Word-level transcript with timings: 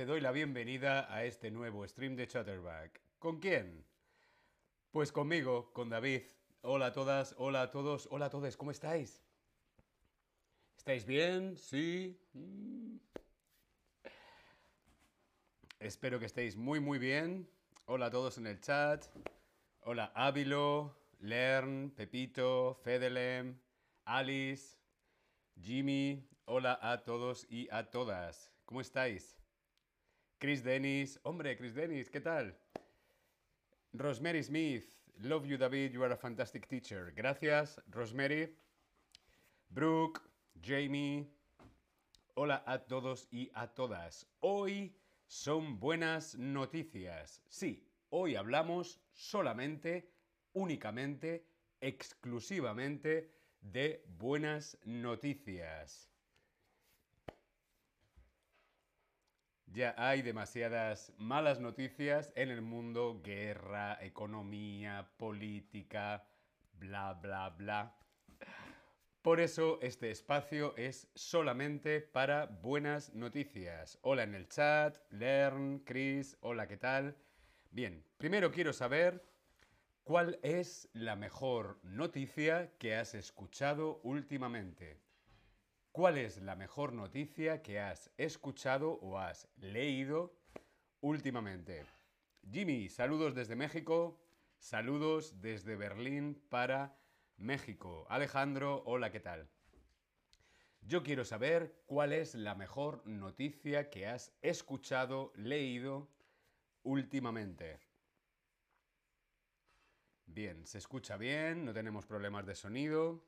te 0.00 0.06
doy 0.06 0.22
la 0.22 0.32
bienvenida 0.32 1.14
a 1.14 1.26
este 1.26 1.50
nuevo 1.50 1.86
stream 1.86 2.16
de 2.16 2.26
Chatterback. 2.26 3.02
¿Con 3.18 3.38
quién? 3.38 3.84
Pues 4.92 5.12
conmigo, 5.12 5.74
con 5.74 5.90
David. 5.90 6.22
Hola 6.62 6.86
a 6.86 6.92
todas, 6.94 7.34
hola 7.36 7.60
a 7.60 7.70
todos, 7.70 8.08
hola 8.10 8.24
a 8.24 8.30
todos, 8.30 8.56
¿cómo 8.56 8.70
estáis? 8.70 9.22
¿Estáis 10.74 11.04
bien? 11.04 11.54
¿Sí? 11.58 12.18
Mm. 12.32 12.96
Espero 15.78 16.18
que 16.18 16.24
estéis 16.24 16.56
muy 16.56 16.80
muy 16.80 16.98
bien. 16.98 17.46
Hola 17.84 18.06
a 18.06 18.10
todos 18.10 18.38
en 18.38 18.46
el 18.46 18.58
chat. 18.58 19.04
Hola 19.82 20.12
Ávilo, 20.14 20.96
Lern, 21.18 21.90
Pepito, 21.90 22.80
Fedelem, 22.82 23.60
Alice, 24.06 24.78
Jimmy. 25.60 26.26
Hola 26.46 26.78
a 26.80 27.04
todos 27.04 27.46
y 27.50 27.68
a 27.70 27.90
todas. 27.90 28.50
¿Cómo 28.64 28.80
estáis? 28.80 29.39
Chris 30.40 30.64
Dennis. 30.64 31.20
Hombre, 31.22 31.54
Chris 31.56 31.74
Dennis, 31.74 32.08
¿qué 32.08 32.20
tal? 32.20 32.56
Rosemary 33.92 34.42
Smith. 34.42 34.96
Love 35.22 35.46
you, 35.46 35.58
David. 35.58 35.92
You 35.92 36.02
are 36.02 36.14
a 36.14 36.16
fantastic 36.16 36.66
teacher. 36.66 37.12
Gracias, 37.14 37.78
Rosemary. 37.90 38.48
Brooke, 39.68 40.22
Jamie. 40.62 41.28
Hola 42.36 42.62
a 42.66 42.78
todos 42.78 43.28
y 43.30 43.50
a 43.54 43.66
todas. 43.66 44.26
Hoy 44.40 44.96
son 45.26 45.78
buenas 45.78 46.34
noticias. 46.36 47.42
Sí, 47.50 47.86
hoy 48.08 48.34
hablamos 48.34 48.98
solamente, 49.12 50.10
únicamente, 50.54 51.44
exclusivamente 51.82 53.30
de 53.60 54.02
buenas 54.18 54.78
noticias. 54.84 56.09
Ya 59.72 59.94
hay 59.96 60.22
demasiadas 60.22 61.12
malas 61.16 61.60
noticias 61.60 62.32
en 62.34 62.50
el 62.50 62.60
mundo, 62.60 63.20
guerra, 63.22 63.98
economía, 64.00 65.08
política, 65.16 66.26
bla, 66.72 67.12
bla, 67.14 67.50
bla. 67.50 67.96
Por 69.22 69.38
eso 69.38 69.78
este 69.80 70.10
espacio 70.10 70.76
es 70.76 71.08
solamente 71.14 72.00
para 72.00 72.46
buenas 72.46 73.14
noticias. 73.14 73.96
Hola 74.02 74.24
en 74.24 74.34
el 74.34 74.48
chat, 74.48 74.98
Learn, 75.10 75.84
Chris, 75.84 76.36
hola, 76.40 76.66
¿qué 76.66 76.76
tal? 76.76 77.16
Bien, 77.70 78.04
primero 78.16 78.50
quiero 78.50 78.72
saber 78.72 79.22
cuál 80.02 80.40
es 80.42 80.88
la 80.94 81.14
mejor 81.14 81.78
noticia 81.84 82.72
que 82.78 82.96
has 82.96 83.14
escuchado 83.14 84.00
últimamente. 84.02 84.98
¿Cuál 85.92 86.18
es 86.18 86.40
la 86.40 86.54
mejor 86.54 86.92
noticia 86.92 87.62
que 87.62 87.80
has 87.80 88.12
escuchado 88.16 88.92
o 89.02 89.18
has 89.18 89.48
leído 89.56 90.32
últimamente? 91.00 91.84
Jimmy, 92.48 92.88
saludos 92.88 93.34
desde 93.34 93.56
México, 93.56 94.16
saludos 94.56 95.40
desde 95.40 95.74
Berlín 95.74 96.40
para 96.48 96.96
México. 97.38 98.06
Alejandro, 98.08 98.84
hola, 98.86 99.10
¿qué 99.10 99.18
tal? 99.18 99.48
Yo 100.80 101.02
quiero 101.02 101.24
saber 101.24 101.82
cuál 101.86 102.12
es 102.12 102.36
la 102.36 102.54
mejor 102.54 103.04
noticia 103.04 103.90
que 103.90 104.06
has 104.06 104.32
escuchado, 104.42 105.32
leído 105.34 106.08
últimamente. 106.84 107.80
Bien, 110.24 110.64
se 110.68 110.78
escucha 110.78 111.16
bien, 111.16 111.64
no 111.64 111.72
tenemos 111.72 112.06
problemas 112.06 112.46
de 112.46 112.54
sonido. 112.54 113.24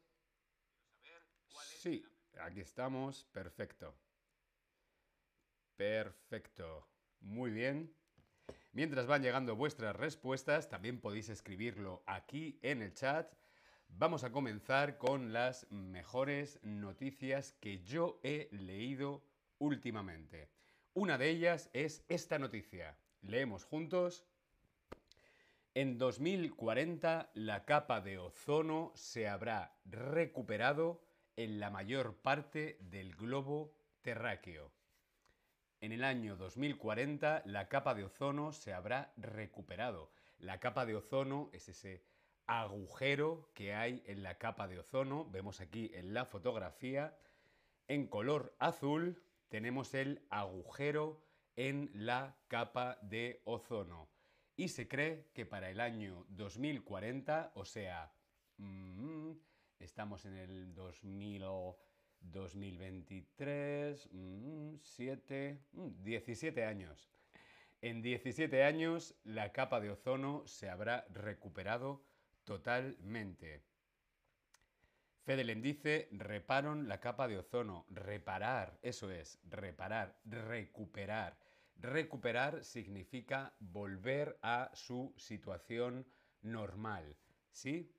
Sí, 1.80 2.04
aquí 2.41 2.60
estamos, 2.60 3.25
perfecto. 3.32 3.94
Perfecto, 5.76 6.88
muy 7.20 7.50
bien. 7.50 7.94
Mientras 8.72 9.06
van 9.06 9.22
llegando 9.22 9.56
vuestras 9.56 9.94
respuestas, 9.97 10.69
también 10.69 11.00
podéis 11.00 11.28
escribirlo 11.28 12.03
aquí 12.06 12.59
en 12.62 12.82
el 12.82 12.94
chat 12.94 13.32
Vamos 13.98 14.25
a 14.25 14.32
comenzar 14.32 14.98
con 14.98 15.32
las 15.32 15.70
mejores 15.70 16.59
noticias 16.62 17.53
que 17.60 17.82
yo 17.84 18.19
he 18.25 18.49
leído 18.50 19.22
últimamente. 19.59 20.49
Una 20.94 21.19
de 21.19 21.28
ellas 21.28 21.70
es 21.72 22.04
esta 22.09 22.38
noticia. 22.38 22.97
Leemos 23.20 23.64
juntos. 23.64 24.25
En 25.75 25.99
2040 25.99 27.31
la 27.34 27.64
capa 27.64 28.00
de 28.00 28.19
ozono 28.19 28.93
se 28.94 29.28
habrá 29.28 29.76
recuperado 29.84 31.00
en 31.37 31.60
la 31.60 31.70
mayor 31.70 32.16
parte 32.16 32.78
del 32.81 33.15
globo 33.15 33.75
terráqueo. 34.03 34.72
En 35.81 35.93
el 35.93 36.04
año 36.04 36.37
2040 36.37 37.43
la 37.47 37.69
capa 37.69 37.94
de 37.94 38.04
ozono 38.04 38.53
se 38.53 38.72
habrá 38.72 39.12
recuperado. 39.16 40.12
La 40.38 40.60
capa 40.60 40.87
de 40.87 40.97
ozono 40.97 41.50
es 41.53 41.69
ese 41.69 42.04
agujero 42.47 43.50
que 43.54 43.75
hay 43.75 44.03
en 44.06 44.22
la 44.22 44.38
capa 44.38 44.69
de 44.69 44.78
ozono. 44.78 45.28
Vemos 45.31 45.60
aquí 45.60 45.91
en 45.94 46.15
la 46.15 46.25
fotografía, 46.25 47.16
en 47.88 48.06
color 48.06 48.54
azul, 48.59 49.22
tenemos 49.49 49.94
el 49.94 50.26
agujero 50.31 51.25
en 51.56 51.91
la 51.94 52.37
capa 52.49 52.99
de 53.03 53.43
ozono. 53.44 54.09
Y 54.56 54.69
se 54.69 54.87
cree 54.88 55.31
que 55.34 55.47
para 55.47 55.70
el 55.70 55.81
año 55.81 56.26
2040, 56.28 57.53
o 57.54 57.64
sea, 57.64 58.12
mm, 58.59 59.32
estamos 59.82 60.25
en 60.25 60.37
el 60.37 60.75
2000, 60.75 61.43
2023, 62.20 64.09
7, 64.81 65.59
17 65.72 66.65
años. 66.65 67.10
En 67.81 68.00
17 68.00 68.62
años 68.65 69.15
la 69.25 69.53
capa 69.53 69.81
de 69.81 69.91
ozono 69.91 70.47
se 70.47 70.70
habrá 70.70 71.06
recuperado 71.10 72.04
Totalmente. 72.44 73.62
Fedelem 75.25 75.62
dice, 75.62 76.09
reparon 76.10 76.88
la 76.88 76.99
capa 76.99 77.28
de 77.28 77.38
ozono. 77.38 77.87
Reparar, 77.88 78.78
eso 78.82 79.10
es, 79.10 79.38
reparar, 79.49 80.19
recuperar. 80.25 81.38
Recuperar 81.76 82.64
significa 82.64 83.54
volver 83.60 84.38
a 84.43 84.70
su 84.75 85.14
situación 85.16 86.04
normal. 86.43 87.16
¿Sí? 87.53 87.93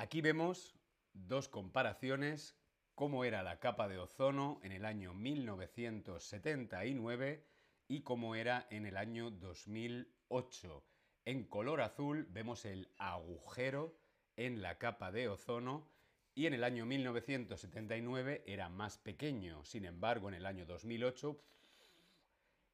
Aquí 0.00 0.20
vemos 0.22 0.74
dos 1.12 1.50
comparaciones, 1.50 2.56
cómo 2.94 3.22
era 3.22 3.42
la 3.42 3.60
capa 3.60 3.86
de 3.86 3.98
ozono 3.98 4.58
en 4.62 4.72
el 4.72 4.86
año 4.86 5.12
1979 5.12 7.44
y 7.86 8.00
cómo 8.00 8.34
era 8.34 8.66
en 8.70 8.86
el 8.86 8.96
año 8.96 9.30
2008. 9.30 10.82
En 11.26 11.44
color 11.44 11.82
azul 11.82 12.26
vemos 12.30 12.64
el 12.64 12.88
agujero 12.96 13.94
en 14.36 14.62
la 14.62 14.78
capa 14.78 15.12
de 15.12 15.28
ozono 15.28 15.86
y 16.34 16.46
en 16.46 16.54
el 16.54 16.64
año 16.64 16.86
1979 16.86 18.44
era 18.46 18.70
más 18.70 18.96
pequeño. 18.96 19.66
Sin 19.66 19.84
embargo, 19.84 20.30
en 20.30 20.36
el 20.36 20.46
año 20.46 20.64
2008 20.64 21.38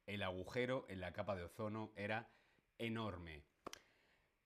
el 0.07 0.23
agujero 0.23 0.87
en 0.89 1.01
la 1.01 1.13
capa 1.13 1.35
de 1.35 1.43
ozono 1.43 1.91
era 1.97 2.31
enorme. 2.79 3.43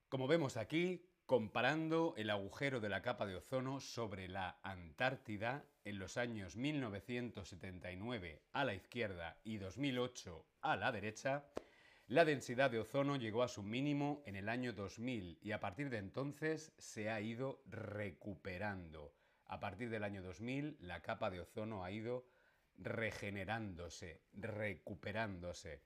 Como 0.09 0.27
vemos 0.27 0.57
aquí, 0.57 1.10
comparando 1.31 2.13
el 2.17 2.29
agujero 2.29 2.81
de 2.81 2.89
la 2.89 3.03
capa 3.03 3.25
de 3.25 3.37
ozono 3.37 3.79
sobre 3.79 4.27
la 4.27 4.59
Antártida 4.65 5.65
en 5.85 6.01
los 6.01 6.17
años 6.17 6.57
1979 6.57 8.43
a 8.53 8.65
la 8.65 8.75
izquierda 8.75 9.37
y 9.45 9.59
2008 9.59 10.45
a 10.61 10.75
la 10.75 10.91
derecha, 10.91 11.45
la 12.09 12.25
densidad 12.25 12.69
de 12.73 12.81
ozono 12.81 13.15
llegó 13.15 13.45
a 13.45 13.49
su 13.49 13.63
mínimo 13.63 14.25
en 14.27 14.35
el 14.35 14.49
año 14.49 14.73
2000 14.73 15.39
y 15.41 15.53
a 15.53 15.61
partir 15.61 15.89
de 15.89 15.99
entonces 15.99 16.73
se 16.79 17.11
ha 17.11 17.21
ido 17.21 17.63
recuperando. 17.67 19.15
A 19.47 19.61
partir 19.61 19.89
del 19.89 20.03
año 20.03 20.25
2000 20.25 20.79
la 20.81 21.01
capa 21.01 21.31
de 21.31 21.39
ozono 21.39 21.85
ha 21.85 21.93
ido 21.93 22.27
regenerándose, 22.77 24.21
recuperándose. 24.33 25.81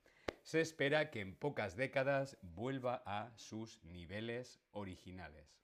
Se 0.45 0.61
espera 0.61 1.11
que 1.11 1.21
en 1.21 1.35
pocas 1.35 1.75
décadas 1.75 2.37
vuelva 2.43 3.03
a 3.07 3.33
sus 3.37 3.83
niveles 3.83 4.61
originales. 4.73 5.59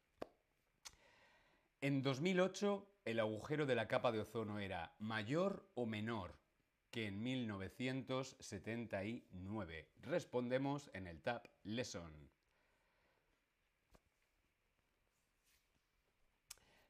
En 1.83 2.03
2008 2.03 2.87
el 3.05 3.21
agujero 3.21 3.67
de 3.67 3.75
la 3.75 3.89
capa 3.89 4.11
de 4.11 4.21
ozono 4.21 4.59
era 4.59 4.95
mayor 4.99 5.69
o 5.75 5.85
menor 5.87 6.39
que 6.91 7.07
en 7.07 7.23
1979. 7.23 9.91
Respondemos 10.01 10.91
en 10.95 11.07
el 11.07 11.21
Tab 11.21 11.47
Lesson. 11.63 12.31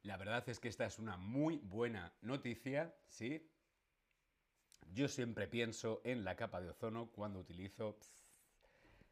La 0.03 0.17
verdad 0.17 0.49
es 0.49 0.61
que 0.61 0.69
esta 0.69 0.87
es 0.87 0.99
una 0.99 1.17
muy 1.17 1.59
buena 1.59 2.15
noticia, 2.23 2.95
¿sí? 3.09 3.51
Yo 4.93 5.09
siempre 5.09 5.47
pienso 5.47 6.01
en 6.05 6.25
la 6.25 6.35
capa 6.35 6.61
de 6.61 6.71
ozono 6.71 7.13
cuando 7.13 7.39
utilizo 7.39 7.97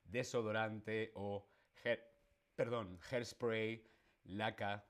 desodorante 0.05 1.13
o 1.15 1.47
perdón, 2.57 2.99
hairspray, 3.11 3.85
laca 4.25 4.85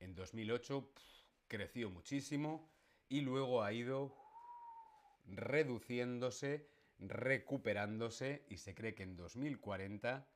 En 0.00 0.14
2008 0.14 0.92
creció 1.48 1.88
muchísimo 1.88 2.68
y 3.08 3.22
luego 3.22 3.62
ha 3.62 3.72
ido 3.72 4.19
reduciéndose, 5.30 6.68
recuperándose 6.98 8.44
y 8.48 8.58
se 8.58 8.74
cree 8.74 8.94
que 8.94 9.04
en 9.04 9.16
2040 9.16 10.28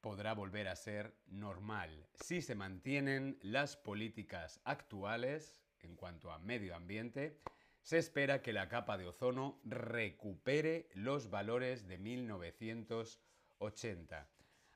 podrá 0.00 0.34
volver 0.34 0.68
a 0.68 0.76
ser 0.76 1.16
normal. 1.26 2.06
Si 2.14 2.40
se 2.42 2.54
mantienen 2.54 3.38
las 3.42 3.76
políticas 3.76 4.60
actuales 4.64 5.60
en 5.80 5.96
cuanto 5.96 6.30
a 6.30 6.38
medio 6.38 6.74
ambiente 6.74 7.40
se 7.82 7.98
espera 7.98 8.42
que 8.42 8.52
la 8.52 8.68
capa 8.68 8.98
de 8.98 9.06
ozono 9.06 9.60
recupere 9.64 10.88
los 10.92 11.30
valores 11.30 11.88
de 11.88 11.98
1980, 11.98 14.28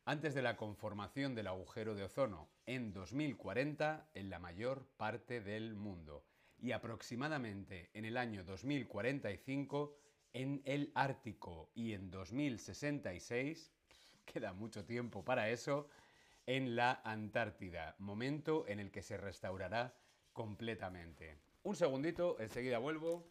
antes 0.05 0.35
de 0.35 0.43
la 0.43 0.56
conformación 0.56 1.35
del 1.35 1.49
agujero 1.49 1.94
de 1.94 2.05
ozono 2.05 2.50
en 2.64 2.93
2040 2.93 4.08
en 4.14 4.31
la 4.31 4.38
mayor 4.38 4.87
parte 4.96 5.40
del 5.40 5.75
mundo 5.75 6.25
y 6.62 6.73
aproximadamente 6.73 7.91
en 7.93 8.06
el 8.06 8.17
año 8.17 8.44
2045 8.44 9.97
en 10.32 10.62
el 10.64 10.91
Ártico 10.94 11.70
y 11.75 11.93
en 11.93 12.11
2066, 12.11 13.70
queda 14.25 14.55
mucho 14.55 14.85
tiempo 14.87 15.25
para 15.25 15.50
eso, 15.50 15.88
en 16.47 16.76
la 16.76 17.03
Antártida, 17.05 17.97
momento 17.99 18.67
en 18.69 18.81
el 18.81 18.91
que 18.91 19.03
se 19.03 19.17
restaurará 19.19 19.94
completamente. 20.32 21.38
Un 21.64 21.76
segundito, 21.76 22.38
enseguida 22.41 22.79
vuelvo. 22.79 23.26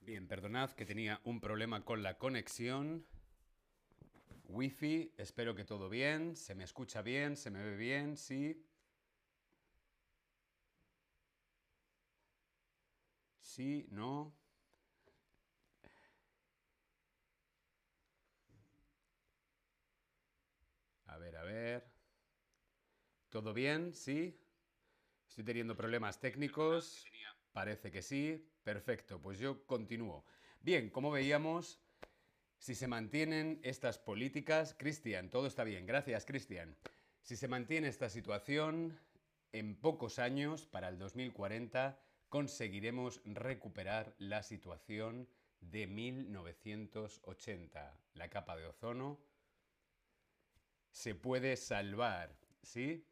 Bien, 0.00 0.23
perdonad 0.34 0.72
que 0.72 0.84
tenía 0.84 1.20
un 1.22 1.40
problema 1.40 1.84
con 1.84 2.02
la 2.02 2.18
conexión. 2.18 3.06
Wi-Fi, 4.48 5.14
espero 5.16 5.54
que 5.54 5.64
todo 5.64 5.88
bien, 5.88 6.34
se 6.34 6.56
me 6.56 6.64
escucha 6.64 7.02
bien, 7.02 7.36
se 7.36 7.52
me 7.52 7.62
ve 7.62 7.76
bien, 7.76 8.16
sí. 8.16 8.66
Sí, 13.38 13.86
no. 13.92 14.34
A 21.06 21.16
ver, 21.16 21.36
a 21.36 21.44
ver. 21.44 21.84
¿Todo 23.30 23.54
bien? 23.54 23.94
¿Sí? 23.94 24.36
Estoy 25.28 25.44
teniendo 25.44 25.76
problemas 25.76 26.18
técnicos. 26.18 27.06
Parece 27.52 27.92
que 27.92 28.02
sí. 28.02 28.44
Perfecto, 28.64 29.20
pues 29.20 29.38
yo 29.38 29.64
continúo. 29.66 30.24
Bien, 30.60 30.90
como 30.90 31.10
veíamos, 31.10 31.80
si 32.58 32.74
se 32.74 32.88
mantienen 32.88 33.60
estas 33.62 33.98
políticas, 33.98 34.74
Cristian, 34.78 35.28
todo 35.28 35.46
está 35.46 35.64
bien, 35.64 35.84
gracias 35.84 36.24
Cristian. 36.24 36.74
Si 37.20 37.36
se 37.36 37.46
mantiene 37.46 37.88
esta 37.88 38.08
situación, 38.08 38.98
en 39.52 39.76
pocos 39.76 40.18
años, 40.18 40.66
para 40.66 40.88
el 40.88 40.98
2040, 40.98 42.00
conseguiremos 42.30 43.20
recuperar 43.24 44.14
la 44.18 44.42
situación 44.42 45.28
de 45.60 45.86
1980. 45.86 48.00
La 48.14 48.30
capa 48.30 48.56
de 48.56 48.66
ozono 48.66 49.20
se 50.90 51.14
puede 51.14 51.56
salvar, 51.56 52.34
¿sí? 52.62 53.06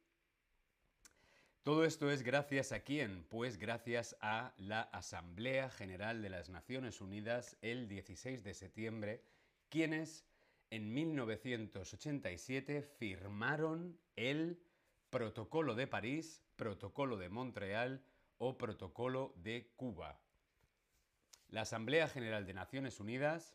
Todo 1.62 1.85
esto 1.85 2.11
es 2.11 2.25
gracias 2.25 2.73
a 2.73 2.81
quién? 2.81 3.25
Pues 3.29 3.56
gracias 3.56 4.17
a 4.20 4.53
la 4.56 4.81
Asamblea 4.81 5.70
General 5.70 6.20
de 6.20 6.29
las 6.29 6.49
Naciones 6.49 7.00
Unidas 7.00 7.56
el 7.62 7.87
16 7.87 8.43
de 8.43 8.53
septiembre 8.53 9.23
quienes 9.69 10.26
en 10.70 10.93
1987 10.93 12.82
firmaron 12.82 13.97
el 14.17 14.61
Protocolo 15.09 15.76
de 15.76 15.87
París, 15.87 16.43
Protocolo 16.56 17.17
de 17.17 17.29
Montreal 17.29 18.03
o 18.38 18.59
Protocolo 18.59 19.32
de 19.37 19.70
Cuba. 19.76 20.20
La 21.49 21.61
Asamblea 21.61 22.09
General 22.09 22.44
de 22.44 22.55
Naciones 22.55 22.99
Unidas 22.99 23.55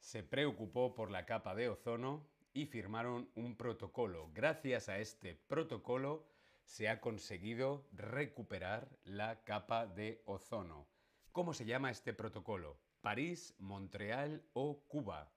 se 0.00 0.22
preocupó 0.22 0.94
por 0.94 1.10
la 1.10 1.24
capa 1.24 1.54
de 1.54 1.70
ozono 1.70 2.28
y 2.52 2.66
firmaron 2.66 3.30
un 3.34 3.56
protocolo. 3.56 4.30
Gracias 4.32 4.88
a 4.88 4.98
este 4.98 5.34
protocolo 5.34 6.26
se 6.64 6.88
ha 6.88 7.00
conseguido 7.00 7.88
recuperar 7.92 8.98
la 9.04 9.42
capa 9.44 9.86
de 9.86 10.22
ozono. 10.26 10.88
¿Cómo 11.32 11.52
se 11.54 11.64
llama 11.64 11.90
este 11.90 12.12
protocolo? 12.12 12.78
París, 13.00 13.54
Montreal 13.58 14.44
o 14.52 14.84
Cuba. 14.86 15.32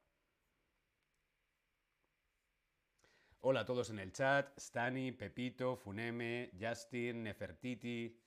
Hola 3.39 3.61
a 3.61 3.65
todos 3.65 3.89
en 3.89 3.99
el 3.99 4.13
chat, 4.13 4.57
Stani, 4.57 5.11
Pepito, 5.11 5.75
Funeme, 5.75 6.51
Justin, 6.59 7.23
Nefertiti. 7.23 8.17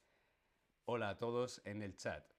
Hola 0.85 1.11
a 1.11 1.19
todos 1.19 1.63
en 1.65 1.83
el 1.83 1.97
chat. 1.97 2.36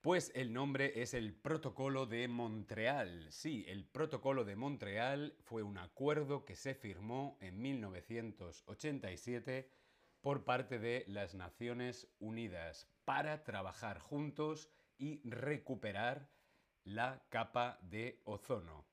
Pues 0.00 0.32
el 0.34 0.52
nombre 0.54 1.02
es 1.02 1.12
el 1.12 1.34
Protocolo 1.34 2.06
de 2.06 2.26
Montreal. 2.26 3.26
Sí, 3.30 3.66
el 3.68 3.84
Protocolo 3.84 4.46
de 4.46 4.56
Montreal 4.56 5.36
fue 5.40 5.62
un 5.62 5.76
acuerdo 5.76 6.46
que 6.46 6.56
se 6.56 6.74
firmó 6.74 7.36
en 7.42 7.60
1987 7.60 9.70
por 10.22 10.44
parte 10.44 10.78
de 10.78 11.04
las 11.06 11.34
Naciones 11.34 12.08
Unidas 12.18 12.88
para 13.04 13.44
trabajar 13.44 13.98
juntos 13.98 14.70
y 14.96 15.20
recuperar 15.28 16.30
la 16.82 17.22
capa 17.28 17.78
de 17.82 18.22
ozono. 18.24 18.86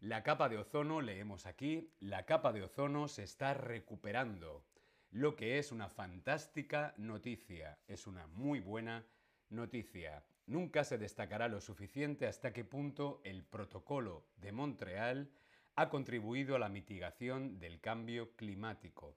La 0.00 0.24
capa 0.24 0.48
de 0.48 0.58
ozono, 0.58 1.02
leemos 1.02 1.46
aquí, 1.46 1.94
la 2.00 2.26
capa 2.26 2.52
de 2.52 2.64
ozono 2.64 3.06
se 3.06 3.22
está 3.22 3.54
recuperando, 3.54 4.66
lo 5.12 5.36
que 5.36 5.60
es 5.60 5.70
una 5.70 5.88
fantástica 5.88 6.94
noticia, 6.96 7.78
es 7.86 8.08
una 8.08 8.26
muy 8.26 8.58
buena 8.58 9.06
noticia. 9.54 10.24
Nunca 10.46 10.84
se 10.84 10.98
destacará 10.98 11.48
lo 11.48 11.60
suficiente 11.60 12.26
hasta 12.26 12.52
qué 12.52 12.64
punto 12.64 13.20
el 13.24 13.44
protocolo 13.44 14.26
de 14.36 14.52
Montreal 14.52 15.30
ha 15.76 15.88
contribuido 15.88 16.54
a 16.54 16.58
la 16.58 16.68
mitigación 16.68 17.58
del 17.58 17.80
cambio 17.80 18.36
climático. 18.36 19.16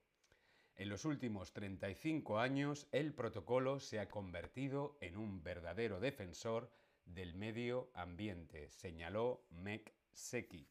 En 0.76 0.90
los 0.90 1.06
últimos 1.06 1.54
35 1.54 2.40
años, 2.40 2.88
el 2.92 3.14
protocolo 3.14 3.80
se 3.80 4.00
ha 4.00 4.10
convertido 4.10 4.98
en 5.02 5.18
un 5.18 5.44
verdadero 5.44 6.00
defensor 6.00 6.72
del 7.06 7.34
medio 7.34 7.90
ambiente, 7.94 8.70
señaló 8.70 9.44
Meg 9.50 9.94
Seki. 10.12 10.68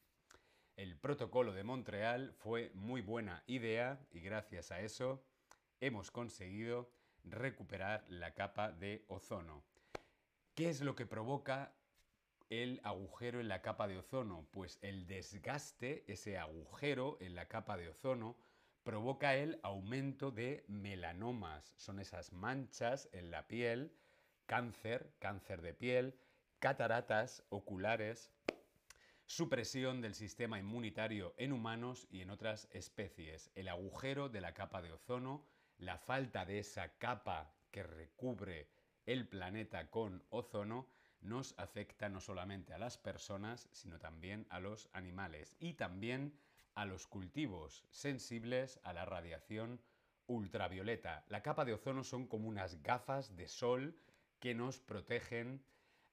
El 0.77 0.97
protocolo 0.97 1.53
de 1.53 1.65
Montreal 1.65 2.35
fue 2.35 2.71
muy 2.75 3.01
buena 3.01 3.43
idea 3.47 3.99
y 4.13 4.21
gracias 4.21 4.71
a 4.71 4.81
eso 4.81 5.25
hemos 5.81 6.11
conseguido 6.11 6.91
recuperar 7.27 8.05
la 8.09 8.35
capa 8.35 8.73
de 8.73 9.05
ozono. 9.09 9.63
¿Qué 10.55 10.71
es 10.71 10.81
lo 10.81 10.95
que 10.95 11.07
provoca 11.07 11.75
el 12.49 12.81
agujero 12.85 13.41
en 13.41 13.49
la 13.49 13.61
capa 13.63 13.89
de 13.89 13.99
ozono? 13.99 14.47
Pues 14.53 14.79
el 14.83 15.07
desgaste, 15.07 16.05
ese 16.07 16.39
agujero 16.39 17.19
en 17.21 17.35
la 17.35 17.47
capa 17.47 17.77
de 17.77 17.89
ozono, 17.89 18.37
provoca 18.83 19.35
el 19.35 19.59
aumento 19.63 20.31
de 20.31 20.65
melanomas. 20.69 21.75
Son 21.77 21.99
esas 21.99 22.33
manchas 22.33 23.09
en 23.13 23.31
la 23.31 23.49
piel, 23.49 23.93
cáncer, 24.47 25.13
cáncer 25.19 25.61
de 25.61 25.75
piel, 25.75 26.19
cataratas 26.61 27.43
oculares, 27.49 28.31
supresión 29.27 30.01
del 30.01 30.15
sistema 30.15 30.59
inmunitario 30.59 31.35
en 31.37 31.53
humanos 31.53 32.07
y 32.11 32.21
en 32.21 32.31
otras 32.31 32.69
especies, 32.71 33.51
el 33.57 33.69
agujero 33.69 34.29
de 34.29 34.41
la 34.41 34.55
capa 34.55 34.81
de 34.83 34.93
ozono, 34.93 35.45
la 35.79 35.99
falta 35.99 36.45
de 36.45 36.59
esa 36.59 36.97
capa 36.99 37.55
que 37.71 37.83
recubre 37.83 38.71
el 39.05 39.29
planeta 39.29 39.91
con 39.91 40.25
ozono, 40.31 40.89
nos 41.21 41.55
afecta 41.59 42.09
no 42.09 42.21
solamente 42.21 42.73
a 42.73 42.79
las 42.79 42.99
personas, 42.99 43.69
sino 43.73 43.99
también 43.99 44.47
a 44.51 44.61
los 44.61 44.89
animales 44.93 45.57
y 45.59 45.75
también 45.75 46.39
a 46.75 46.85
los 46.85 47.07
cultivos 47.07 47.85
sensibles 47.91 48.81
a 48.85 48.93
la 48.93 49.05
radiación 49.05 49.81
ultravioleta. 50.27 51.25
La 51.29 51.43
capa 51.43 51.65
de 51.65 51.75
ozono 51.75 52.05
son 52.05 52.27
como 52.27 52.49
unas 52.49 52.83
gafas 52.83 53.37
de 53.37 53.49
sol 53.49 53.99
que 54.41 54.55
nos 54.55 54.81
protegen 54.81 55.65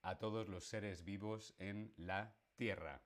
a 0.01 0.17
todos 0.17 0.47
los 0.47 0.65
seres 0.65 1.03
vivos 1.03 1.55
en 1.59 1.93
la 1.97 2.35
Tierra. 2.55 3.01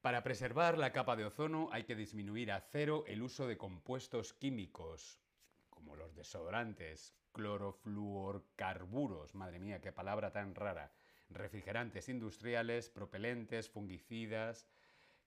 Para 0.00 0.22
preservar 0.22 0.78
la 0.78 0.92
capa 0.92 1.14
de 1.14 1.26
ozono 1.26 1.68
hay 1.72 1.84
que 1.84 1.94
disminuir 1.94 2.52
a 2.52 2.62
cero 2.62 3.04
el 3.06 3.20
uso 3.20 3.46
de 3.46 3.58
compuestos 3.58 4.32
químicos, 4.32 5.20
como 5.68 5.94
los 5.94 6.14
desodorantes, 6.14 7.14
clorofluorcarburos, 7.32 9.34
madre 9.34 9.58
mía, 9.58 9.82
qué 9.82 9.92
palabra 9.92 10.32
tan 10.32 10.54
rara, 10.54 10.90
refrigerantes 11.28 12.08
industriales, 12.08 12.88
propelentes, 12.88 13.68
fungicidas, 13.68 14.66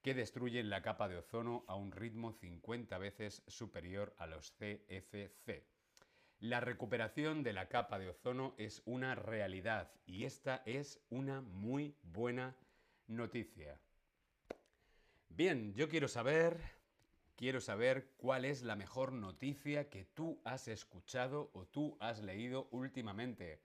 que 0.02 0.16
destruyen 0.16 0.72
la 0.72 0.82
capa 0.82 1.08
de 1.08 1.18
ozono 1.18 1.64
a 1.68 1.76
un 1.76 1.92
ritmo 1.92 2.32
50 2.32 2.98
veces 2.98 3.44
superior 3.46 4.16
a 4.18 4.26
los 4.26 4.54
CFC. 4.54 5.68
La 6.40 6.62
recuperación 6.62 7.44
de 7.44 7.54
la 7.54 7.70
capa 7.70 8.00
de 8.00 8.10
ozono 8.10 8.56
es 8.58 8.82
una 8.86 9.14
realidad 9.14 9.92
y 10.08 10.26
esta 10.26 10.64
es 10.66 11.00
una 11.12 11.42
muy 11.42 11.96
buena 12.02 12.56
noticia. 13.06 13.80
Bien, 15.36 15.74
yo 15.74 15.90
quiero 15.90 16.08
saber, 16.08 16.62
quiero 17.36 17.60
saber 17.60 18.12
cuál 18.18 18.46
es 18.46 18.62
la 18.62 18.76
mejor 18.76 19.14
noticia 19.14 19.90
que 19.90 20.06
tú 20.06 20.40
has 20.46 20.68
escuchado 20.68 21.50
o 21.54 21.66
tú 21.66 21.98
has 22.00 22.22
leído 22.22 22.68
últimamente. 22.70 23.60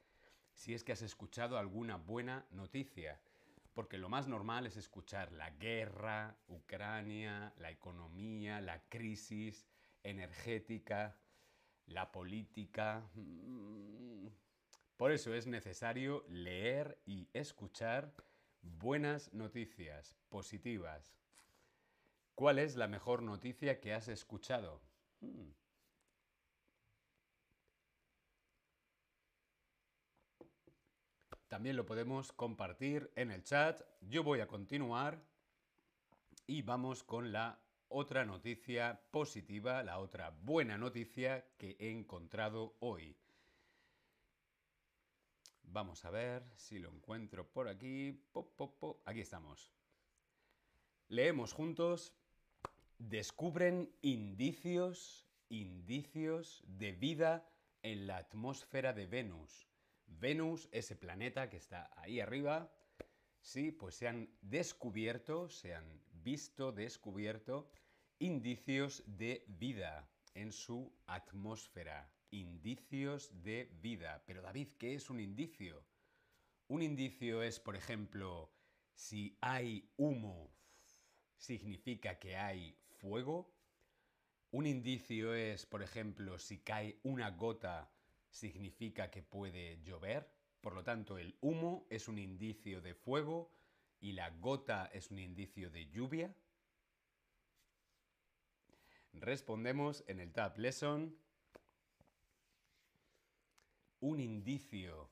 Si 0.54 0.72
es 0.72 0.82
que 0.82 0.92
has 0.92 1.02
escuchado 1.02 1.58
alguna 1.58 1.96
buena 1.96 2.46
noticia. 2.52 3.20
Porque 3.74 3.98
lo 3.98 4.08
más 4.08 4.26
normal 4.26 4.64
es 4.64 4.78
escuchar 4.78 5.30
la 5.32 5.50
guerra, 5.50 6.38
Ucrania, 6.48 7.52
la 7.58 7.70
economía, 7.70 8.62
la 8.62 8.88
crisis 8.88 9.66
energética, 10.02 11.18
la 11.84 12.10
política. 12.10 13.10
Mm. 13.12 14.28
Por 14.96 15.12
eso 15.12 15.34
es 15.34 15.46
necesario 15.46 16.24
leer 16.30 16.98
y 17.04 17.28
escuchar 17.34 18.14
buenas 18.62 19.34
noticias, 19.34 20.16
positivas. 20.30 21.17
¿Cuál 22.38 22.60
es 22.60 22.76
la 22.76 22.86
mejor 22.86 23.20
noticia 23.24 23.80
que 23.80 23.92
has 23.92 24.06
escuchado? 24.06 24.80
Hmm. 25.20 25.50
También 31.48 31.74
lo 31.74 31.84
podemos 31.84 32.30
compartir 32.30 33.10
en 33.16 33.32
el 33.32 33.42
chat. 33.42 33.82
Yo 34.02 34.22
voy 34.22 34.38
a 34.38 34.46
continuar 34.46 35.20
y 36.46 36.62
vamos 36.62 37.02
con 37.02 37.32
la 37.32 37.58
otra 37.88 38.24
noticia 38.24 39.02
positiva, 39.10 39.82
la 39.82 39.98
otra 39.98 40.30
buena 40.30 40.78
noticia 40.78 41.44
que 41.58 41.76
he 41.80 41.90
encontrado 41.90 42.76
hoy. 42.78 43.16
Vamos 45.64 46.04
a 46.04 46.10
ver 46.10 46.44
si 46.54 46.78
lo 46.78 46.88
encuentro 46.88 47.50
por 47.50 47.66
aquí. 47.66 48.22
Aquí 49.06 49.22
estamos. 49.22 49.72
Leemos 51.08 51.52
juntos 51.52 52.14
descubren 52.98 53.90
indicios, 54.02 55.26
indicios 55.48 56.62
de 56.66 56.92
vida 56.92 57.48
en 57.82 58.06
la 58.06 58.18
atmósfera 58.18 58.92
de 58.92 59.06
Venus. 59.06 59.68
Venus, 60.06 60.68
ese 60.72 60.96
planeta 60.96 61.48
que 61.48 61.56
está 61.56 61.90
ahí 61.96 62.20
arriba, 62.20 62.72
sí, 63.40 63.70
pues 63.70 63.94
se 63.94 64.08
han 64.08 64.28
descubierto, 64.40 65.48
se 65.48 65.74
han 65.74 66.02
visto, 66.10 66.72
descubierto 66.72 67.70
indicios 68.18 69.04
de 69.06 69.44
vida 69.46 70.10
en 70.34 70.52
su 70.52 70.92
atmósfera. 71.06 72.12
Indicios 72.30 73.42
de 73.42 73.70
vida. 73.80 74.22
Pero 74.26 74.42
David, 74.42 74.72
¿qué 74.78 74.94
es 74.94 75.08
un 75.08 75.20
indicio? 75.20 75.84
Un 76.66 76.82
indicio 76.82 77.42
es, 77.42 77.58
por 77.58 77.76
ejemplo, 77.76 78.52
si 78.92 79.38
hay 79.40 79.88
humo, 79.96 80.52
significa 81.38 82.18
que 82.18 82.36
hay 82.36 82.76
fuego. 82.98 83.50
Un 84.50 84.66
indicio 84.66 85.34
es, 85.34 85.66
por 85.66 85.82
ejemplo, 85.82 86.38
si 86.38 86.58
cae 86.58 86.98
una 87.02 87.30
gota, 87.30 87.90
significa 88.30 89.10
que 89.10 89.22
puede 89.22 89.80
llover. 89.82 90.30
Por 90.60 90.74
lo 90.74 90.82
tanto, 90.82 91.18
el 91.18 91.36
humo 91.40 91.86
es 91.90 92.08
un 92.08 92.18
indicio 92.18 92.80
de 92.80 92.94
fuego 92.94 93.50
y 94.00 94.12
la 94.12 94.30
gota 94.30 94.86
es 94.92 95.10
un 95.10 95.18
indicio 95.18 95.70
de 95.70 95.86
lluvia. 95.90 96.34
Respondemos 99.12 100.04
en 100.06 100.20
el 100.20 100.32
Tab 100.32 100.58
Lesson. 100.58 101.16
Un 104.00 104.20
indicio 104.20 105.10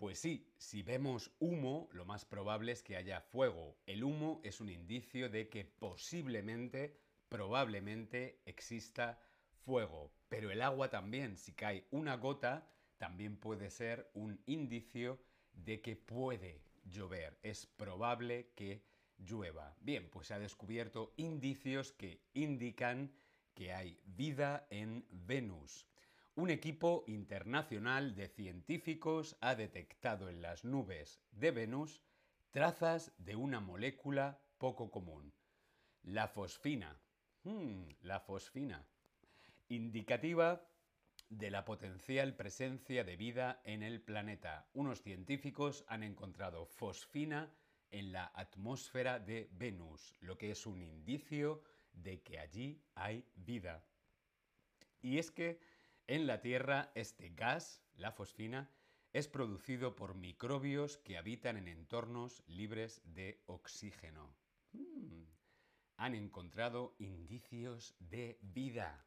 pues 0.00 0.18
sí, 0.18 0.50
si 0.56 0.82
vemos 0.82 1.30
humo, 1.40 1.90
lo 1.92 2.06
más 2.06 2.24
probable 2.24 2.72
es 2.72 2.82
que 2.82 2.96
haya 2.96 3.20
fuego. 3.20 3.76
El 3.84 4.02
humo 4.02 4.40
es 4.42 4.62
un 4.62 4.70
indicio 4.70 5.28
de 5.28 5.50
que 5.50 5.66
posiblemente, 5.66 6.96
probablemente 7.28 8.40
exista 8.46 9.20
fuego. 9.58 10.10
Pero 10.30 10.50
el 10.50 10.62
agua 10.62 10.88
también, 10.88 11.36
si 11.36 11.52
cae 11.52 11.86
una 11.90 12.16
gota, 12.16 12.66
también 12.96 13.36
puede 13.36 13.68
ser 13.68 14.10
un 14.14 14.40
indicio 14.46 15.20
de 15.52 15.82
que 15.82 15.96
puede 15.96 16.62
llover. 16.82 17.38
Es 17.42 17.66
probable 17.66 18.52
que 18.56 18.82
llueva. 19.18 19.76
Bien, 19.82 20.08
pues 20.08 20.28
se 20.28 20.32
ha 20.32 20.38
descubierto 20.38 21.12
indicios 21.18 21.92
que 21.92 22.22
indican 22.32 23.12
que 23.52 23.74
hay 23.74 24.00
vida 24.06 24.66
en 24.70 25.04
Venus. 25.10 25.86
Un 26.36 26.50
equipo 26.50 27.04
internacional 27.06 28.14
de 28.14 28.28
científicos 28.28 29.36
ha 29.40 29.54
detectado 29.56 30.28
en 30.28 30.40
las 30.40 30.64
nubes 30.64 31.20
de 31.32 31.50
Venus 31.50 32.02
trazas 32.50 33.12
de 33.18 33.36
una 33.36 33.60
molécula 33.60 34.40
poco 34.58 34.90
común, 34.90 35.32
la 36.02 36.28
fosfina. 36.28 37.00
Hmm, 37.42 37.88
la 38.02 38.20
fosfina. 38.20 38.86
Indicativa 39.68 40.62
de 41.28 41.50
la 41.50 41.64
potencial 41.64 42.34
presencia 42.36 43.04
de 43.04 43.16
vida 43.16 43.60
en 43.64 43.82
el 43.82 44.00
planeta. 44.00 44.68
Unos 44.72 45.02
científicos 45.02 45.84
han 45.88 46.02
encontrado 46.02 46.66
fosfina 46.66 47.52
en 47.90 48.12
la 48.12 48.30
atmósfera 48.34 49.18
de 49.18 49.48
Venus, 49.52 50.14
lo 50.20 50.38
que 50.38 50.50
es 50.50 50.66
un 50.66 50.82
indicio 50.82 51.62
de 51.92 52.22
que 52.22 52.38
allí 52.38 52.82
hay 52.94 53.24
vida. 53.34 53.84
Y 55.02 55.18
es 55.18 55.30
que 55.30 55.60
en 56.10 56.26
la 56.26 56.40
Tierra, 56.40 56.90
este 56.96 57.28
gas, 57.28 57.84
la 57.94 58.10
fosfina, 58.10 58.68
es 59.12 59.28
producido 59.28 59.94
por 59.94 60.16
microbios 60.16 60.98
que 60.98 61.16
habitan 61.16 61.56
en 61.56 61.68
entornos 61.68 62.42
libres 62.48 63.00
de 63.04 63.40
oxígeno. 63.46 64.34
Hmm. 64.72 65.22
Han 65.98 66.16
encontrado 66.16 66.96
indicios 66.98 67.94
de 68.00 68.40
vida. 68.42 69.06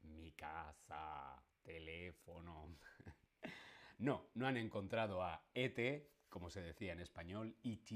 Mi 0.00 0.32
casa, 0.32 1.44
teléfono. 1.62 2.76
no, 3.98 4.30
no 4.34 4.48
han 4.48 4.56
encontrado 4.56 5.22
a 5.22 5.46
ET, 5.54 6.10
como 6.28 6.50
se 6.50 6.60
decía 6.60 6.92
en 6.92 6.98
español, 6.98 7.56
ET. 7.62 7.88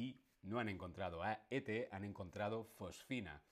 No 0.43 0.61
han 0.61 0.69
encontrado 0.69 1.25
a 1.25 1.45
ET, 1.51 1.89
han 1.91 2.05
encontrado 2.05 2.63
fosfina, 2.63 3.43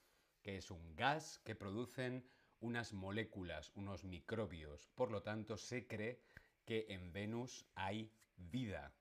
que 0.40 0.57
es 0.57 0.71
un 0.71 0.95
gas 0.95 1.40
que 1.40 1.57
producen 1.57 2.25
unas 2.62 2.95
moléculas, 2.95 3.71
unos 3.75 4.04
microbios. 4.04 4.88
Por 4.95 5.11
lo 5.11 5.23
tanto, 5.23 5.59
se 5.59 5.87
cree 5.87 6.23
que 6.64 6.87
en 6.88 7.12
Venus 7.12 7.66
hay 7.75 8.11
vida. 8.37 8.95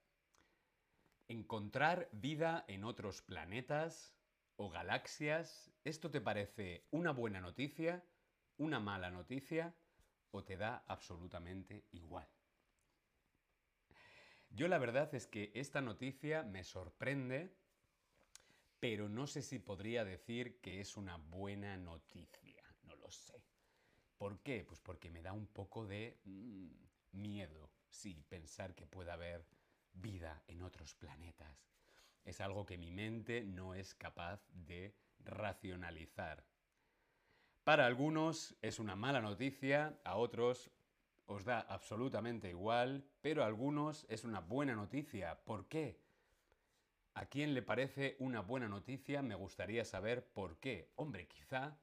Encontrar 1.27 2.09
vida 2.11 2.65
en 2.67 2.83
otros 2.83 3.21
planetas 3.21 4.13
o 4.57 4.69
galaxias, 4.69 5.71
¿esto 5.83 6.11
te 6.11 6.19
parece 6.19 6.85
una 6.91 7.11
buena 7.11 7.39
noticia, 7.39 8.03
una 8.57 8.79
mala 8.79 9.09
noticia 9.09 9.73
o 10.31 10.43
te 10.43 10.57
da 10.57 10.83
absolutamente 10.87 11.85
igual? 11.91 12.27
Yo 14.49 14.67
la 14.67 14.77
verdad 14.79 15.13
es 15.15 15.27
que 15.27 15.51
esta 15.55 15.81
noticia 15.81 16.43
me 16.43 16.63
sorprende, 16.63 17.55
pero 18.79 19.07
no 19.07 19.27
sé 19.27 19.41
si 19.41 19.59
podría 19.59 20.03
decir 20.03 20.59
que 20.59 20.81
es 20.81 20.97
una 20.97 21.15
buena 21.17 21.77
noticia, 21.77 22.60
no 22.60 22.60
sé. 23.11 23.43
¿Por 24.17 24.39
qué? 24.39 24.63
Pues 24.63 24.79
porque 24.79 25.09
me 25.09 25.21
da 25.21 25.33
un 25.33 25.47
poco 25.47 25.85
de 25.85 26.19
mm, 26.25 26.69
miedo, 27.13 27.71
sí, 27.89 28.23
pensar 28.29 28.75
que 28.75 28.85
pueda 28.85 29.13
haber 29.13 29.45
vida 29.93 30.43
en 30.47 30.61
otros 30.61 30.95
planetas. 30.95 31.67
Es 32.23 32.39
algo 32.39 32.65
que 32.65 32.77
mi 32.77 32.91
mente 32.91 33.43
no 33.43 33.73
es 33.73 33.95
capaz 33.95 34.41
de 34.53 34.95
racionalizar. 35.19 36.45
Para 37.63 37.85
algunos 37.85 38.55
es 38.61 38.79
una 38.79 38.95
mala 38.95 39.21
noticia, 39.21 39.99
a 40.03 40.17
otros 40.17 40.71
os 41.25 41.45
da 41.45 41.61
absolutamente 41.61 42.49
igual, 42.49 43.05
pero 43.21 43.43
a 43.43 43.47
algunos 43.47 44.05
es 44.09 44.23
una 44.23 44.39
buena 44.39 44.75
noticia. 44.75 45.43
¿Por 45.45 45.67
qué? 45.67 45.99
¿A 47.13 47.25
quién 47.25 47.53
le 47.53 47.61
parece 47.61 48.15
una 48.19 48.41
buena 48.41 48.67
noticia? 48.67 49.21
Me 49.21 49.35
gustaría 49.35 49.85
saber 49.85 50.25
por 50.27 50.57
qué. 50.57 50.91
Hombre, 50.95 51.27
quizá 51.27 51.77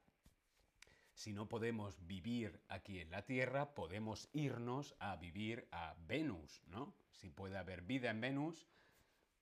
si 1.19 1.33
no 1.33 1.49
podemos 1.49 2.07
vivir 2.07 2.61
aquí 2.69 3.01
en 3.01 3.11
la 3.11 3.25
Tierra, 3.25 3.75
podemos 3.75 4.29
irnos 4.31 4.95
a 4.99 5.17
vivir 5.17 5.67
a 5.69 5.97
Venus, 6.07 6.63
¿no? 6.67 6.95
Si 7.11 7.29
puede 7.29 7.57
haber 7.57 7.81
vida 7.81 8.09
en 8.09 8.21
Venus, 8.21 8.69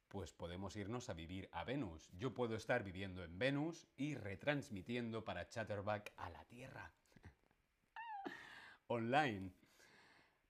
pues 0.08 0.34
podemos 0.34 0.76
irnos 0.76 1.08
a 1.10 1.14
vivir 1.14 1.50
a 1.52 1.64
Venus. 1.66 2.10
Yo 2.18 2.34
puedo 2.34 2.56
estar 2.56 2.84
viviendo 2.84 3.24
en 3.24 3.38
Venus 3.38 3.86
y 3.96 4.16
retransmitiendo 4.16 5.24
para 5.24 5.50
Chatterback 5.50 6.14
a 6.18 6.32
la 6.32 6.44
Tierra. 6.46 6.92
Online. 8.88 9.52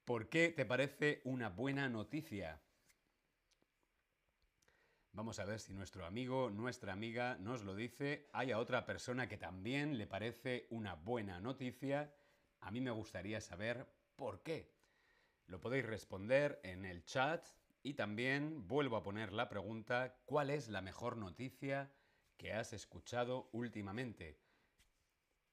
¿Por 0.05 0.29
qué 0.29 0.53
te 0.55 0.65
parece 0.65 1.19
una 1.25 1.49
buena 1.49 1.89
noticia? 1.89 2.61
Vamos 5.17 5.39
a 5.39 5.45
ver 5.45 5.59
si 5.59 5.73
nuestro 5.73 6.05
amigo, 6.05 6.51
nuestra 6.51 6.93
amiga 6.93 7.39
nos 7.39 7.63
lo 7.63 7.73
dice. 7.73 8.29
Hay 8.33 8.51
a 8.51 8.59
otra 8.59 8.85
persona 8.85 9.27
que 9.27 9.35
también 9.35 9.97
le 9.97 10.05
parece 10.05 10.67
una 10.69 10.93
buena 10.93 11.39
noticia. 11.39 12.13
A 12.61 12.69
mí 12.69 12.81
me 12.81 12.91
gustaría 12.91 13.41
saber 13.41 13.87
por 14.15 14.43
qué. 14.43 14.75
Lo 15.47 15.59
podéis 15.59 15.87
responder 15.87 16.59
en 16.61 16.85
el 16.85 17.03
chat 17.03 17.43
y 17.81 17.95
también 17.95 18.67
vuelvo 18.67 18.95
a 18.95 19.01
poner 19.01 19.33
la 19.33 19.49
pregunta, 19.49 20.19
¿cuál 20.25 20.51
es 20.51 20.69
la 20.69 20.83
mejor 20.83 21.17
noticia 21.17 21.91
que 22.37 22.53
has 22.53 22.71
escuchado 22.73 23.49
últimamente? 23.53 24.39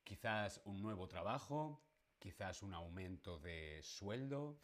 Quizás 0.02 0.61
un 0.66 0.83
nuevo 0.83 1.09
trabajo, 1.09 1.83
quizás 2.18 2.62
un 2.62 2.75
aumento 2.75 3.38
de 3.38 3.80
sueldo, 3.83 4.61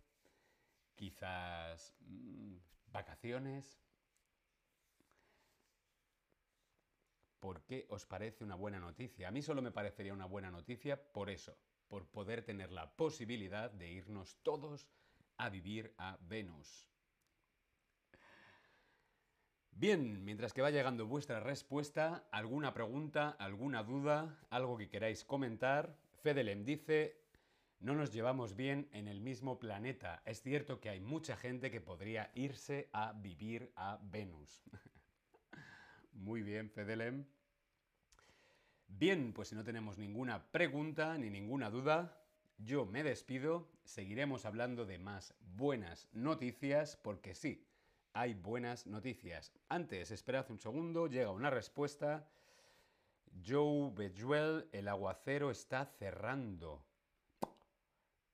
quizás 0.95 1.95
mmm, 2.01 2.57
vacaciones. 2.93 3.81
¿Por 7.41 7.63
qué 7.63 7.87
os 7.89 8.05
parece 8.05 8.45
una 8.45 8.55
buena 8.55 8.79
noticia? 8.79 9.29
A 9.29 9.31
mí 9.31 9.43
solo 9.43 9.63
me 9.63 9.73
parecería 9.73 10.13
una 10.13 10.27
buena 10.27 10.51
noticia 10.51 11.03
por 11.13 11.31
eso, 11.31 11.57
por 11.89 12.07
poder 12.07 12.45
tener 12.45 12.71
la 12.71 12.95
posibilidad 12.95 13.71
de 13.71 13.91
irnos 13.91 14.37
todos 14.43 14.87
a 15.39 15.49
vivir 15.49 15.95
a 15.97 16.19
Venus. 16.21 16.87
Bien, 19.73 20.23
mientras 20.23 20.53
que 20.53 20.61
va 20.61 20.71
llegando 20.71 21.07
vuestra 21.07 21.41
respuesta, 21.41 22.29
alguna 22.31 22.75
pregunta, 22.75 23.31
alguna 23.31 23.83
duda, 23.83 24.39
algo 24.51 24.77
que 24.77 24.91
queráis 24.91 25.25
comentar, 25.25 25.97
Fedelem 26.23 26.67
dice, 26.67 27.25
no 27.79 27.95
nos 27.95 28.13
llevamos 28.13 28.55
bien 28.55 28.91
en 28.93 29.09
el 29.09 29.23
mismo 29.23 29.59
planeta. 29.59 30.21
Es 30.27 30.43
cierto 30.43 30.81
que 30.81 30.91
hay 30.91 31.01
mucha 31.01 31.35
gente 31.35 31.71
que 31.71 31.81
podría 31.81 32.31
irse 32.35 32.91
a 32.93 33.13
vivir 33.13 33.73
a 33.75 33.99
Venus. 34.03 34.63
Muy 36.13 36.43
bien, 36.43 36.71
Fedelem. 36.71 37.25
Bien, 38.89 39.33
pues 39.33 39.49
si 39.49 39.55
no 39.55 39.65
tenemos 39.65 39.99
ninguna 39.99 40.51
pregunta 40.51 41.17
ni 41.17 41.31
ninguna 41.31 41.71
duda, 41.71 42.21
yo 42.59 42.85
me 42.85 43.03
despido. 43.03 43.69
Seguiremos 43.85 44.45
hablando 44.45 44.85
de 44.85 44.99
más 44.99 45.35
buenas 45.41 46.09
noticias 46.13 46.97
porque 46.97 47.35
sí, 47.35 47.67
hay 48.13 48.35
buenas 48.35 48.87
noticias. 48.87 49.53
Antes, 49.69 50.11
esperad 50.11 50.51
un 50.51 50.59
segundo, 50.59 51.07
llega 51.07 51.31
una 51.31 51.51
respuesta. 51.51 52.29
Joe 53.47 53.93
Bejuel, 53.95 54.69
el 54.73 54.89
aguacero 54.89 55.51
está 55.51 55.87
cerrando. 55.87 56.85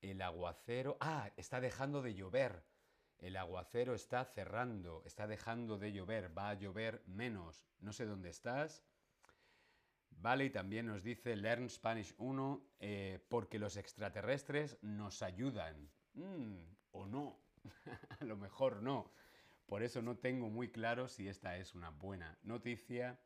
El 0.00 0.22
aguacero... 0.22 0.96
Ah, 1.00 1.30
está 1.36 1.60
dejando 1.60 2.00
de 2.02 2.14
llover. 2.14 2.64
El 3.18 3.36
aguacero 3.36 3.94
está 3.94 4.24
cerrando, 4.24 5.02
está 5.06 5.26
dejando 5.26 5.78
de 5.78 5.92
llover, 5.92 6.36
va 6.36 6.50
a 6.50 6.54
llover 6.54 7.02
menos. 7.06 7.64
No 7.80 7.92
sé 7.92 8.04
dónde 8.04 8.30
estás. 8.30 8.84
Vale, 10.10 10.46
y 10.46 10.50
también 10.50 10.86
nos 10.86 11.02
dice 11.02 11.36
Learn 11.36 11.68
Spanish 11.68 12.14
1, 12.18 12.62
eh, 12.80 13.24
porque 13.28 13.58
los 13.58 13.76
extraterrestres 13.76 14.78
nos 14.82 15.22
ayudan. 15.22 15.90
Mm, 16.14 16.56
o 16.92 17.06
no, 17.06 17.38
a 18.20 18.24
lo 18.24 18.36
mejor 18.36 18.82
no. 18.82 19.12
Por 19.66 19.82
eso 19.82 20.00
no 20.00 20.16
tengo 20.16 20.48
muy 20.48 20.70
claro 20.70 21.08
si 21.08 21.28
esta 21.28 21.56
es 21.56 21.74
una 21.74 21.90
buena 21.90 22.38
noticia 22.42 23.18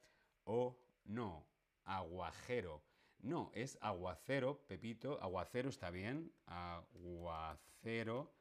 o 0.44 0.78
no. 1.04 1.46
Aguajero. 1.84 2.82
No, 3.20 3.50
es 3.54 3.76
aguacero, 3.82 4.66
Pepito. 4.66 5.20
Aguacero 5.22 5.68
está 5.68 5.90
bien. 5.90 6.32
Aguacero, 6.46 8.32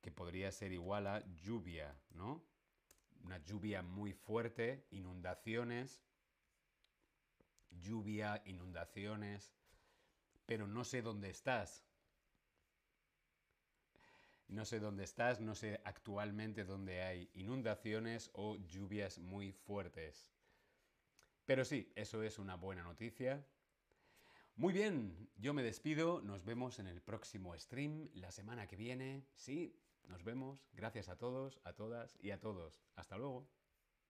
que 0.00 0.10
podría 0.10 0.50
ser 0.52 0.72
igual 0.72 1.06
a 1.06 1.24
lluvia, 1.34 1.96
¿no? 2.10 2.42
Una 3.24 3.38
lluvia 3.38 3.82
muy 3.82 4.12
fuerte, 4.12 4.86
inundaciones. 4.90 6.02
Lluvia, 7.70 8.42
inundaciones. 8.46 9.52
Pero 10.46 10.66
no 10.66 10.84
sé 10.84 11.02
dónde 11.02 11.30
estás. 11.30 11.84
No 14.48 14.64
sé 14.64 14.80
dónde 14.80 15.04
estás, 15.04 15.40
no 15.40 15.54
sé 15.54 15.80
actualmente 15.84 16.64
dónde 16.64 17.02
hay 17.02 17.30
inundaciones 17.34 18.30
o 18.32 18.56
lluvias 18.56 19.18
muy 19.18 19.52
fuertes. 19.52 20.32
Pero 21.44 21.66
sí, 21.66 21.92
eso 21.96 22.22
es 22.22 22.38
una 22.38 22.56
buena 22.56 22.82
noticia. 22.82 23.44
Muy 24.56 24.72
bien, 24.72 25.30
yo 25.36 25.54
me 25.54 25.62
despido, 25.62 26.20
nos 26.22 26.44
vemos 26.44 26.78
en 26.78 26.86
el 26.86 27.00
próximo 27.02 27.56
stream 27.58 28.08
la 28.14 28.32
semana 28.32 28.66
que 28.66 28.76
viene. 28.76 29.26
Sí, 29.34 29.78
nos 30.08 30.24
vemos. 30.24 30.66
Gracias 30.72 31.08
a 31.08 31.16
todos, 31.16 31.60
a 31.64 31.72
todas 31.72 32.16
y 32.20 32.30
a 32.30 32.40
todos. 32.40 32.82
Hasta 32.96 33.16
luego. 33.16 33.46